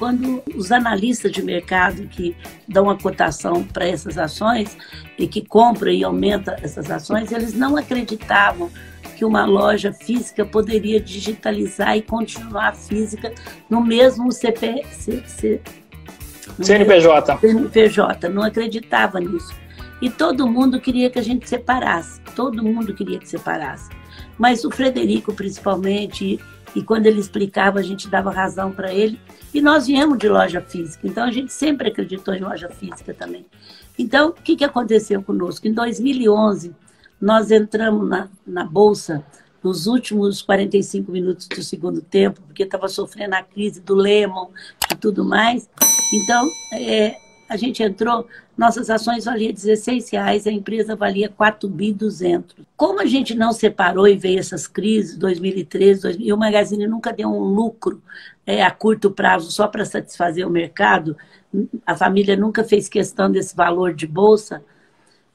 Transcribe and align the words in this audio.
Quando 0.00 0.42
os 0.54 0.72
analistas 0.72 1.32
de 1.32 1.42
mercado 1.42 2.06
que 2.06 2.34
dão 2.66 2.88
a 2.88 2.98
cotação 2.98 3.64
para 3.64 3.86
essas 3.86 4.16
ações 4.16 4.76
e 5.18 5.26
que 5.26 5.44
compram 5.44 5.90
e 5.90 6.04
aumentam 6.04 6.54
essas 6.62 6.90
ações, 6.90 7.32
eles 7.32 7.52
não 7.52 7.76
acreditavam 7.76 8.70
que 9.16 9.24
uma 9.24 9.44
loja 9.44 9.92
física 9.92 10.44
poderia 10.46 11.00
digitalizar 11.00 11.96
e 11.96 12.02
continuar 12.02 12.74
física 12.74 13.32
no 13.68 13.84
mesmo 13.84 14.32
CP, 14.32 14.86
C, 14.90 15.22
C, 15.26 15.60
no 16.56 16.64
CNPJ. 16.64 17.38
CNPJ, 17.38 18.28
não 18.30 18.42
acreditava 18.42 19.20
nisso. 19.20 19.52
E 20.00 20.08
todo 20.08 20.48
mundo 20.48 20.80
queria 20.80 21.10
que 21.10 21.18
a 21.18 21.22
gente 21.22 21.48
separasse, 21.48 22.20
todo 22.34 22.62
mundo 22.62 22.94
queria 22.94 23.18
que 23.18 23.28
separasse. 23.28 23.90
Mas 24.38 24.64
o 24.64 24.70
Frederico, 24.70 25.34
principalmente, 25.34 26.40
e 26.74 26.82
quando 26.82 27.06
ele 27.06 27.20
explicava, 27.20 27.78
a 27.78 27.82
gente 27.82 28.08
dava 28.08 28.30
razão 28.30 28.72
para 28.72 28.92
ele. 28.92 29.20
E 29.52 29.60
nós 29.60 29.86
viemos 29.86 30.18
de 30.18 30.28
loja 30.28 30.60
física, 30.60 31.06
então 31.06 31.24
a 31.24 31.30
gente 31.30 31.52
sempre 31.52 31.88
acreditou 31.88 32.32
em 32.32 32.40
loja 32.40 32.68
física 32.68 33.12
também. 33.12 33.44
Então, 33.98 34.28
o 34.28 34.32
que, 34.32 34.56
que 34.56 34.64
aconteceu 34.64 35.22
conosco? 35.22 35.66
Em 35.66 35.72
2011, 35.72 36.74
nós 37.20 37.50
entramos 37.50 38.08
na, 38.08 38.28
na 38.46 38.64
Bolsa 38.64 39.24
nos 39.62 39.86
últimos 39.86 40.40
45 40.40 41.12
minutos 41.12 41.46
do 41.48 41.62
segundo 41.62 42.00
tempo, 42.00 42.40
porque 42.42 42.62
estava 42.62 42.88
sofrendo 42.88 43.34
a 43.34 43.42
crise 43.42 43.80
do 43.80 43.94
Lemon 43.94 44.48
e 44.90 44.94
tudo 44.94 45.24
mais. 45.24 45.68
Então, 46.14 46.48
é, 46.72 47.14
a 47.50 47.56
gente 47.56 47.82
entrou, 47.82 48.28
nossas 48.56 48.88
ações 48.88 49.24
valiam 49.24 49.52
16 49.52 50.10
reais, 50.10 50.46
a 50.46 50.52
empresa 50.52 50.94
valia 50.94 51.28
4 51.28 51.68
bi 51.68 51.92
200. 51.92 52.54
Como 52.76 53.00
a 53.00 53.06
gente 53.06 53.34
não 53.34 53.52
separou 53.52 54.06
e 54.06 54.16
veio 54.16 54.38
essas 54.38 54.68
crises, 54.68 55.16
2013, 55.16 56.02
2000, 56.02 56.26
e 56.28 56.32
o 56.32 56.36
Magazine 56.36 56.86
nunca 56.86 57.12
deu 57.12 57.28
um 57.28 57.40
lucro 57.40 58.00
é, 58.46 58.62
a 58.62 58.70
curto 58.70 59.10
prazo 59.10 59.50
só 59.50 59.66
para 59.66 59.84
satisfazer 59.84 60.46
o 60.46 60.50
mercado, 60.50 61.16
a 61.84 61.96
família 61.96 62.36
nunca 62.36 62.62
fez 62.62 62.88
questão 62.88 63.28
desse 63.28 63.56
valor 63.56 63.92
de 63.94 64.06
bolsa. 64.06 64.62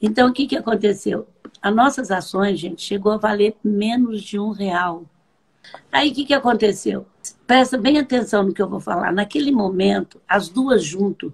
Então, 0.02 0.30
o 0.30 0.34
que, 0.34 0.48
que 0.48 0.56
aconteceu? 0.56 1.28
As 1.62 1.76
nossas 1.76 2.12
ações, 2.12 2.58
gente, 2.58 2.82
chegou 2.82 3.12
a 3.12 3.18
valer 3.18 3.58
menos 3.62 4.22
de 4.22 4.40
um 4.40 4.52
real. 4.52 5.04
Aí, 5.92 6.12
o 6.12 6.14
que, 6.14 6.24
que 6.24 6.34
aconteceu? 6.34 7.06
Presta 7.46 7.78
bem 7.78 8.00
atenção 8.00 8.42
no 8.42 8.54
que 8.54 8.62
eu 8.62 8.70
vou 8.70 8.80
falar. 8.80 9.12
Naquele 9.12 9.52
momento, 9.52 10.22
as 10.26 10.48
duas 10.48 10.82
juntas 10.82 11.30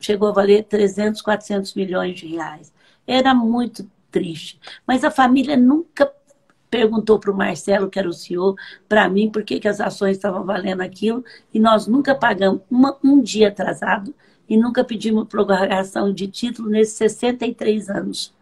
chegou 0.00 0.28
a 0.28 0.32
valer 0.32 0.64
300, 0.64 1.20
400 1.22 1.74
milhões 1.74 2.18
de 2.18 2.26
reais. 2.26 2.72
Era 3.06 3.34
muito 3.34 3.88
triste. 4.10 4.60
Mas 4.86 5.04
a 5.04 5.10
família 5.10 5.56
nunca 5.56 6.12
perguntou 6.70 7.18
para 7.18 7.30
o 7.30 7.36
Marcelo, 7.36 7.90
que 7.90 7.98
era 7.98 8.08
o 8.08 8.12
CEO, 8.12 8.56
para 8.88 9.08
mim, 9.08 9.30
por 9.30 9.42
que, 9.44 9.60
que 9.60 9.68
as 9.68 9.78
ações 9.78 10.16
estavam 10.16 10.42
valendo 10.44 10.80
aquilo, 10.80 11.22
e 11.52 11.60
nós 11.60 11.86
nunca 11.86 12.14
pagamos 12.14 12.62
uma, 12.70 12.96
um 13.04 13.20
dia 13.20 13.48
atrasado 13.48 14.14
e 14.48 14.56
nunca 14.56 14.82
pedimos 14.82 15.28
prorrogação 15.28 16.12
de 16.12 16.28
título 16.28 16.70
nesses 16.70 16.94
63 16.94 17.90
anos. 17.90 18.32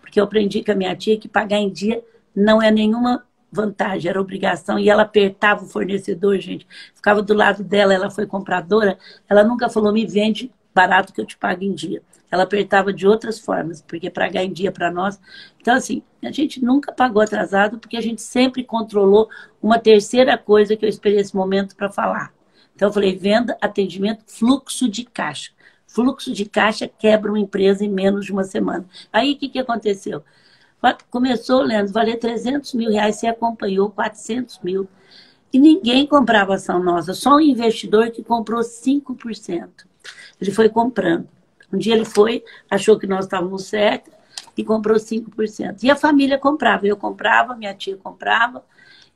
Porque 0.00 0.20
eu 0.20 0.24
aprendi 0.24 0.62
com 0.62 0.72
a 0.72 0.74
minha 0.74 0.94
tia 0.94 1.18
que 1.18 1.28
pagar 1.28 1.58
em 1.58 1.70
dia 1.70 2.04
não 2.34 2.60
é 2.60 2.70
nenhuma 2.70 3.24
vantagem, 3.50 4.10
era 4.10 4.20
obrigação, 4.20 4.78
e 4.78 4.90
ela 4.90 5.02
apertava 5.02 5.64
o 5.64 5.68
fornecedor, 5.68 6.38
gente, 6.38 6.66
ficava 6.94 7.22
do 7.22 7.32
lado 7.32 7.64
dela, 7.64 7.94
ela 7.94 8.10
foi 8.10 8.26
compradora, 8.26 8.98
ela 9.26 9.42
nunca 9.42 9.70
falou, 9.70 9.92
me 9.92 10.06
vende 10.06 10.52
barato 10.78 11.12
que 11.12 11.20
eu 11.20 11.26
te 11.26 11.36
pago 11.36 11.64
em 11.64 11.74
dia. 11.74 12.00
Ela 12.30 12.44
apertava 12.44 12.92
de 12.92 13.04
outras 13.04 13.40
formas, 13.40 13.82
porque 13.82 14.08
pagar 14.08 14.44
em 14.44 14.52
dia 14.52 14.70
para 14.70 14.92
nós. 14.92 15.18
Então, 15.60 15.74
assim, 15.74 16.02
a 16.22 16.30
gente 16.30 16.64
nunca 16.64 16.92
pagou 16.92 17.20
atrasado, 17.20 17.78
porque 17.78 17.96
a 17.96 18.00
gente 18.00 18.22
sempre 18.22 18.62
controlou 18.62 19.28
uma 19.60 19.78
terceira 19.78 20.38
coisa 20.38 20.76
que 20.76 20.84
eu 20.84 20.88
esperei 20.88 21.18
esse 21.18 21.34
momento 21.34 21.74
para 21.74 21.90
falar. 21.90 22.32
Então, 22.76 22.88
eu 22.88 22.92
falei: 22.92 23.16
venda, 23.16 23.56
atendimento, 23.60 24.22
fluxo 24.26 24.88
de 24.88 25.04
caixa. 25.04 25.50
Fluxo 25.84 26.32
de 26.32 26.44
caixa 26.44 26.86
quebra 26.86 27.32
uma 27.32 27.40
empresa 27.40 27.84
em 27.84 27.88
menos 27.88 28.26
de 28.26 28.32
uma 28.32 28.44
semana. 28.44 28.86
Aí, 29.12 29.32
o 29.32 29.36
que, 29.36 29.48
que 29.48 29.58
aconteceu? 29.58 30.22
Começou, 31.10 31.62
Leandro, 31.62 31.92
valer 31.92 32.18
300 32.18 32.72
mil 32.74 32.90
reais, 32.90 33.16
você 33.16 33.26
acompanhou 33.26 33.90
400 33.90 34.60
mil. 34.62 34.86
E 35.52 35.58
ninguém 35.58 36.06
comprava 36.06 36.54
ação 36.54 36.80
nossa, 36.80 37.14
só 37.14 37.36
um 37.36 37.40
investidor 37.40 38.10
que 38.10 38.22
comprou 38.22 38.60
5%. 38.60 39.88
Ele 40.40 40.50
foi 40.50 40.68
comprando. 40.68 41.28
Um 41.72 41.78
dia 41.78 41.94
ele 41.94 42.04
foi, 42.04 42.42
achou 42.70 42.98
que 42.98 43.06
nós 43.06 43.24
estávamos 43.24 43.64
certos 43.64 44.12
e 44.56 44.64
comprou 44.64 44.96
5%. 44.96 45.82
E 45.82 45.90
a 45.90 45.96
família 45.96 46.38
comprava, 46.38 46.86
eu 46.86 46.96
comprava, 46.96 47.54
minha 47.54 47.74
tia 47.74 47.96
comprava, 47.96 48.64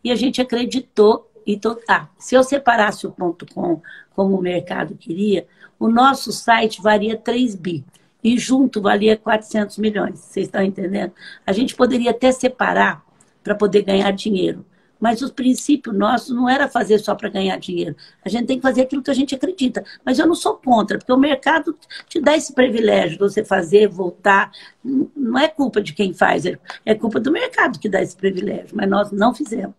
e 0.03 0.11
a 0.11 0.15
gente 0.15 0.41
acreditou. 0.41 1.29
E 1.45 1.57
to... 1.57 1.79
ah, 1.89 2.07
se 2.19 2.35
eu 2.35 2.45
separasse 2.45 3.07
o 3.07 3.11
ponto 3.11 3.47
com 3.53 3.81
como 4.15 4.39
o 4.39 4.43
mercado 4.43 4.95
queria, 4.95 5.47
o 5.79 5.89
nosso 5.89 6.31
site 6.33 6.81
varia 6.83 7.17
3 7.17 7.55
bi. 7.57 7.85
E 8.23 8.39
junto 8.39 8.81
valia 8.81 9.17
400 9.17 9.79
milhões. 9.79 10.21
Vocês 10.21 10.47
estão 10.47 10.63
entendendo? 10.63 11.13
A 11.45 11.53
gente 11.53 11.75
poderia 11.75 12.13
até 12.13 12.31
separar 12.31 13.05
para 13.43 13.55
poder 13.55 13.83
ganhar 13.83 14.13
dinheiro. 14.13 14.65
Mas 15.03 15.21
o 15.21 15.35
princípio 15.35 15.93
nosso 15.93 16.33
não 16.33 16.49
era 16.49 16.69
fazer 16.69 17.01
só 17.01 17.13
para 17.17 17.29
ganhar 17.29 17.57
dinheiro. 17.59 17.97
A 18.25 18.29
gente 18.29 18.47
tem 18.47 18.57
que 18.57 18.63
fazer 18.63 18.83
aquilo 18.83 19.03
que 19.03 19.11
a 19.11 19.15
gente 19.15 19.35
acredita. 19.35 19.85
Mas 20.05 20.21
eu 20.21 20.29
não 20.29 20.35
sou 20.37 20.55
contra, 20.55 20.97
porque 20.97 21.13
o 21.13 21.19
mercado 21.19 21.77
te 22.09 22.21
dá 22.21 22.37
esse 22.37 22.53
privilégio 22.53 23.15
de 23.15 23.19
você 23.19 23.45
fazer, 23.45 23.89
voltar. 23.89 24.53
Não 24.85 25.37
é 25.41 25.49
culpa 25.49 25.81
de 25.81 25.93
quem 25.93 26.15
faz, 26.15 26.45
é 26.87 26.95
culpa 26.95 27.19
do 27.19 27.33
mercado 27.33 27.81
que 27.81 27.89
dá 27.89 28.01
esse 28.01 28.17
privilégio. 28.17 28.77
Mas 28.77 28.89
nós 28.89 29.11
não 29.11 29.35
fizemos. 29.35 29.75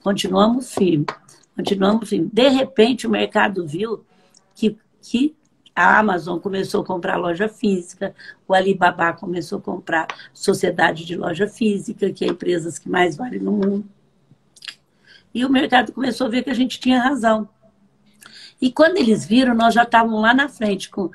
Continuamos 0.00 0.72
firmes. 0.72 1.06
Continuamos 1.56 2.08
firmes. 2.08 2.30
De 2.32 2.48
repente, 2.48 3.04
o 3.04 3.10
mercado 3.10 3.66
viu 3.66 4.04
que, 4.54 4.78
que 5.02 5.34
a 5.74 5.98
Amazon 5.98 6.38
começou 6.38 6.82
a 6.82 6.86
comprar 6.86 7.16
loja 7.16 7.48
física, 7.48 8.14
o 8.46 8.54
Alibaba 8.54 9.12
começou 9.12 9.58
a 9.58 9.62
comprar 9.62 10.06
sociedade 10.32 11.04
de 11.04 11.16
loja 11.16 11.48
física, 11.48 12.12
que 12.12 12.24
é 12.24 12.28
empresas 12.28 12.78
que 12.78 12.88
mais 12.88 13.16
valem 13.16 13.40
no 13.40 13.50
mundo. 13.50 13.97
E 15.34 15.44
o 15.44 15.50
mercado 15.50 15.92
começou 15.92 16.26
a 16.26 16.30
ver 16.30 16.42
que 16.42 16.50
a 16.50 16.54
gente 16.54 16.80
tinha 16.80 17.02
razão. 17.02 17.48
E 18.60 18.72
quando 18.72 18.96
eles 18.96 19.24
viram, 19.24 19.54
nós 19.54 19.74
já 19.74 19.84
estávamos 19.84 20.20
lá 20.20 20.34
na 20.34 20.48
frente, 20.48 20.90
com, 20.90 21.10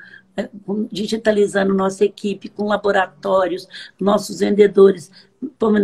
com, 0.64 0.88
digitalizando 0.90 1.74
nossa 1.74 2.04
equipe, 2.04 2.48
com 2.48 2.66
laboratórios, 2.66 3.68
nossos 4.00 4.40
vendedores. 4.40 5.10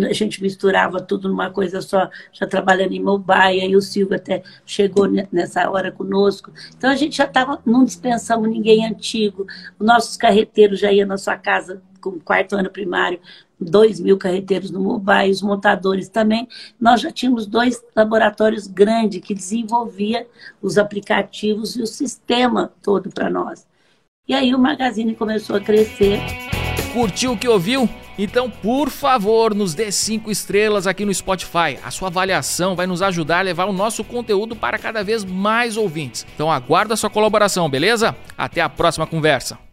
A 0.09 0.13
gente 0.15 0.43
misturava 0.43 1.03
tudo 1.03 1.29
numa 1.29 1.51
coisa 1.51 1.83
só, 1.83 2.09
já 2.33 2.47
trabalhando 2.47 2.93
em 2.93 3.03
mobile, 3.03 3.69
e 3.69 3.77
o 3.77 3.83
Silvio 3.83 4.17
até 4.17 4.43
chegou 4.65 5.07
nessa 5.31 5.69
hora 5.71 5.93
conosco. 5.93 6.51
Então 6.75 6.89
a 6.89 6.97
gente 6.97 7.17
já 7.17 7.25
estava, 7.25 7.61
não 7.67 7.85
dispensamos 7.85 8.49
ninguém 8.49 8.87
antigo. 8.87 9.47
Os 9.79 9.87
nossos 9.87 10.17
carreteiros 10.17 10.81
já 10.81 10.91
iam 10.91 11.07
na 11.07 11.19
sua 11.19 11.37
casa 11.37 11.83
com 12.01 12.19
quarto 12.19 12.57
ano 12.57 12.71
primário, 12.71 13.21
2 13.60 14.00
mil 14.00 14.16
carreteiros 14.16 14.71
no 14.71 14.81
mobile, 14.81 15.31
os 15.31 15.43
montadores 15.43 16.09
também. 16.09 16.48
Nós 16.81 17.00
já 17.00 17.10
tínhamos 17.10 17.47
dois 17.47 17.82
laboratórios 17.94 18.66
grandes 18.66 19.21
que 19.21 19.34
desenvolvia 19.34 20.26
os 20.62 20.78
aplicativos 20.78 21.76
e 21.76 21.82
o 21.82 21.87
sistema 21.87 22.72
todo 22.82 23.10
para 23.10 23.28
nós. 23.28 23.66
E 24.26 24.34
aí 24.34 24.54
o 24.54 24.59
Magazine 24.59 25.15
começou 25.15 25.56
a 25.56 25.60
crescer. 25.60 26.21
Curtiu 26.93 27.32
o 27.32 27.38
que 27.38 27.48
ouviu? 27.48 27.88
Então, 28.19 28.50
por 28.50 28.91
favor, 28.91 29.54
nos 29.54 29.75
dê 29.75 29.91
cinco 29.91 30.31
estrelas 30.31 30.87
aqui 30.87 31.04
no 31.04 31.15
Spotify. 31.15 31.78
A 31.82 31.91
sua 31.91 32.09
avaliação 32.09 32.77
vai 32.77 32.87
nos 32.87 33.00
ajudar 33.00 33.38
a 33.38 33.42
levar 33.42 33.65
o 33.65 33.72
nosso 33.72 34.04
conteúdo 34.04 34.54
para 34.54 34.78
cada 34.78 35.03
vez 35.03 35.25
mais 35.25 35.77
ouvintes. 35.77 36.27
Então, 36.34 36.50
aguardo 36.50 36.92
a 36.92 36.97
sua 36.97 37.09
colaboração, 37.09 37.69
beleza? 37.69 38.15
Até 38.37 38.60
a 38.60 38.69
próxima 38.69 39.06
conversa. 39.06 39.70